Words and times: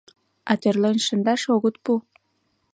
А 0.49 0.53
тӧрлен 0.61 0.97
шындаш 1.05 1.41
огыт 1.55 1.75
пу. 1.83 1.93